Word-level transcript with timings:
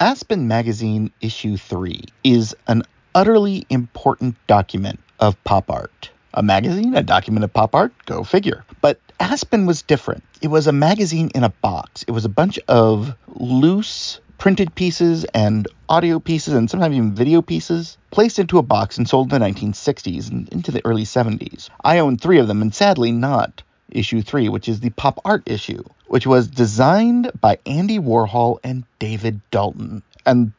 Aspen 0.00 0.46
Magazine 0.46 1.10
Issue 1.20 1.56
3 1.56 2.04
is 2.22 2.54
an 2.68 2.84
utterly 3.16 3.66
important 3.68 4.36
document 4.46 5.00
of 5.18 5.42
pop 5.42 5.68
art. 5.72 6.10
A 6.34 6.42
magazine, 6.42 6.94
a 6.94 7.02
document 7.02 7.42
of 7.42 7.52
pop 7.52 7.74
art, 7.74 7.92
go 8.06 8.22
figure. 8.22 8.64
But 8.80 9.00
Aspen 9.18 9.66
was 9.66 9.82
different. 9.82 10.22
It 10.40 10.48
was 10.48 10.68
a 10.68 10.72
magazine 10.72 11.32
in 11.34 11.42
a 11.42 11.48
box. 11.48 12.04
It 12.04 12.12
was 12.12 12.24
a 12.24 12.28
bunch 12.28 12.60
of 12.68 13.12
loose 13.26 14.20
printed 14.38 14.72
pieces 14.76 15.24
and 15.34 15.66
audio 15.88 16.20
pieces 16.20 16.54
and 16.54 16.70
sometimes 16.70 16.94
even 16.94 17.12
video 17.12 17.42
pieces 17.42 17.98
placed 18.12 18.38
into 18.38 18.58
a 18.58 18.62
box 18.62 18.98
and 18.98 19.08
sold 19.08 19.32
in 19.32 19.40
the 19.40 19.44
1960s 19.44 20.30
and 20.30 20.48
into 20.50 20.70
the 20.70 20.84
early 20.86 21.02
70s. 21.02 21.70
I 21.82 21.98
own 21.98 22.18
three 22.18 22.38
of 22.38 22.46
them, 22.46 22.62
and 22.62 22.72
sadly 22.72 23.10
not 23.10 23.64
issue 23.90 24.22
three, 24.22 24.48
which 24.48 24.68
is 24.68 24.80
the 24.80 24.90
pop 24.90 25.20
art 25.24 25.42
issue, 25.46 25.82
which 26.06 26.26
was 26.26 26.48
designed 26.48 27.30
by 27.40 27.58
Andy 27.66 27.98
Warhol 27.98 28.58
and 28.64 28.84
David 28.98 29.40
Dalton. 29.50 30.02
And 30.26 30.52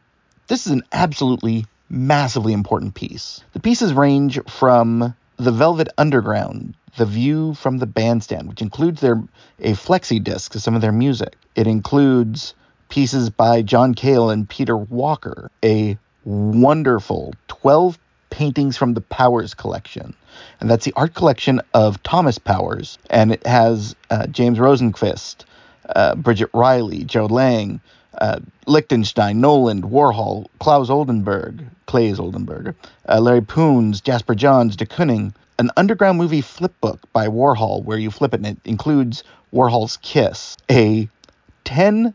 this 0.48 0.66
is 0.66 0.72
an 0.72 0.84
absolutely 0.92 1.66
massively 1.90 2.54
important 2.54 2.96
piece. 2.96 3.44
The 3.54 3.60
pieces 3.60 3.94
range 3.94 4.40
from 4.48 5.16
the 5.38 5.52
Velvet 5.52 5.90
Underground, 5.98 6.76
the 6.98 7.06
view 7.06 7.54
from 7.54 7.78
the 7.78 7.86
bandstand, 7.86 8.48
which 8.50 8.62
includes 8.62 9.02
their 9.02 9.24
a 9.60 9.74
flexi 9.74 10.24
disc 10.24 10.54
of 10.56 10.62
some 10.62 10.76
of 10.76 10.82
their 10.82 10.92
music. 10.92 11.36
It 11.56 11.68
includes 11.68 12.54
pieces 12.90 13.30
by 13.30 13.62
John 13.62 13.94
Cale 13.94 14.30
and 14.30 14.50
Peter 14.50 14.76
Walker, 14.76 15.50
a 15.64 15.98
wonderful 16.26 17.34
12 17.48 17.98
paintings 18.40 18.78
from 18.78 18.94
the 18.94 19.02
Powers 19.02 19.54
collection. 19.54 20.16
And 20.62 20.70
that's 20.70 20.86
the 20.86 20.94
art 20.96 21.14
collection 21.14 21.60
of 21.74 22.02
Thomas 22.04 22.38
Powers. 22.38 22.98
And 23.10 23.34
it 23.34 23.46
has 23.46 23.98
uh, 24.12 24.28
James 24.28 24.60
Rosenquist, 24.60 25.44
uh, 25.94 26.16
Bridget 26.16 26.50
Riley, 26.54 27.04
Joe 27.04 27.26
Lang, 27.26 27.82
uh, 28.20 28.40
Lichtenstein, 28.66 29.42
Noland, 29.42 29.84
Warhol, 29.84 30.48
Klaus 30.60 30.90
Oldenburg, 30.90 31.66
Claes 31.86 32.18
Oldenburg, 32.18 32.76
uh, 33.10 33.20
Larry 33.20 33.42
Poons, 33.42 34.00
Jasper 34.00 34.36
Johns, 34.36 34.78
de 34.78 34.86
Kooning, 34.86 35.34
an 35.58 35.70
underground 35.76 36.18
movie 36.18 36.40
flip 36.40 36.74
book 36.80 37.02
by 37.12 37.28
Warhol 37.28 37.84
where 37.84 37.98
you 37.98 38.10
flip 38.10 38.34
it 38.34 38.38
and 38.38 38.48
it 38.48 38.58
includes 38.64 39.22
Warhol's 39.54 39.98
Kiss, 39.98 40.56
a 40.72 41.10
10 41.66 42.14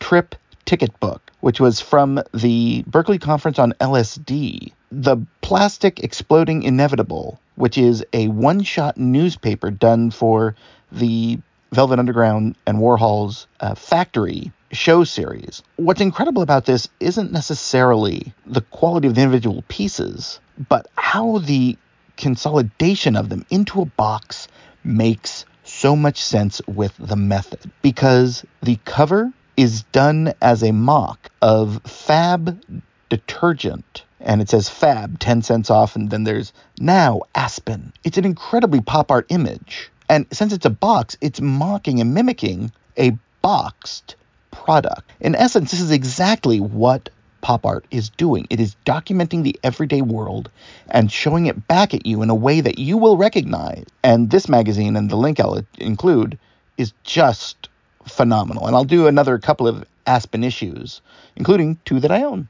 trip 0.00 0.34
ticket 0.68 1.00
book, 1.00 1.32
which 1.40 1.60
was 1.60 1.80
from 1.80 2.22
the 2.34 2.84
Berkeley 2.86 3.18
Conference 3.18 3.58
on 3.58 3.72
LSD, 3.80 4.70
The 4.92 5.16
Plastic 5.40 6.04
Exploding 6.04 6.62
Inevitable, 6.62 7.40
which 7.54 7.78
is 7.78 8.04
a 8.12 8.28
one 8.28 8.62
shot 8.62 8.98
newspaper 8.98 9.70
done 9.70 10.10
for 10.10 10.54
the 10.92 11.38
Velvet 11.72 11.98
Underground 11.98 12.54
and 12.66 12.78
Warhol's 12.78 13.46
uh, 13.60 13.74
Factory 13.74 14.52
show 14.70 15.04
series. 15.04 15.62
What's 15.76 16.02
incredible 16.02 16.42
about 16.42 16.66
this 16.66 16.86
isn't 17.00 17.32
necessarily 17.32 18.34
the 18.44 18.60
quality 18.60 19.08
of 19.08 19.14
the 19.14 19.22
individual 19.22 19.64
pieces, 19.68 20.38
but 20.68 20.86
how 20.96 21.38
the 21.38 21.78
consolidation 22.18 23.16
of 23.16 23.30
them 23.30 23.46
into 23.48 23.80
a 23.80 23.86
box 23.86 24.48
makes 24.84 25.46
so 25.64 25.96
much 25.96 26.22
sense 26.22 26.60
with 26.66 26.94
the 26.98 27.16
method. 27.16 27.70
Because 27.80 28.44
the 28.62 28.78
cover 28.84 29.32
is 29.58 29.82
done 29.90 30.32
as 30.40 30.62
a 30.62 30.72
mock 30.72 31.30
of 31.42 31.82
Fab 31.82 32.62
detergent. 33.08 34.04
And 34.20 34.40
it 34.40 34.48
says 34.48 34.68
Fab, 34.68 35.18
10 35.18 35.42
cents 35.42 35.68
off, 35.68 35.96
and 35.96 36.10
then 36.10 36.22
there's 36.22 36.52
now 36.78 37.22
Aspen. 37.34 37.92
It's 38.04 38.18
an 38.18 38.24
incredibly 38.24 38.80
pop 38.80 39.10
art 39.10 39.26
image. 39.30 39.90
And 40.08 40.26
since 40.30 40.52
it's 40.52 40.64
a 40.64 40.70
box, 40.70 41.16
it's 41.20 41.40
mocking 41.40 42.00
and 42.00 42.14
mimicking 42.14 42.70
a 42.96 43.18
boxed 43.42 44.14
product. 44.52 45.10
In 45.18 45.34
essence, 45.34 45.72
this 45.72 45.80
is 45.80 45.90
exactly 45.90 46.60
what 46.60 47.10
pop 47.40 47.66
art 47.66 47.84
is 47.90 48.10
doing. 48.10 48.46
It 48.50 48.60
is 48.60 48.76
documenting 48.86 49.42
the 49.42 49.58
everyday 49.64 50.02
world 50.02 50.50
and 50.88 51.10
showing 51.10 51.46
it 51.46 51.66
back 51.66 51.94
at 51.94 52.06
you 52.06 52.22
in 52.22 52.30
a 52.30 52.34
way 52.34 52.60
that 52.60 52.78
you 52.78 52.96
will 52.96 53.16
recognize. 53.16 53.86
And 54.04 54.30
this 54.30 54.48
magazine 54.48 54.94
and 54.94 55.10
the 55.10 55.16
link 55.16 55.40
I'll 55.40 55.66
include 55.78 56.38
is 56.76 56.92
just 57.02 57.68
phenomenal. 58.10 58.66
And 58.66 58.74
I'll 58.74 58.84
do 58.84 59.06
another 59.06 59.38
couple 59.38 59.68
of 59.68 59.84
Aspen 60.06 60.44
issues, 60.44 61.00
including 61.36 61.78
two 61.84 62.00
that 62.00 62.10
I 62.10 62.22
own. 62.22 62.48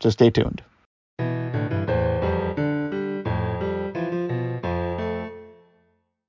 So 0.00 0.10
stay 0.10 0.30
tuned. 0.30 0.62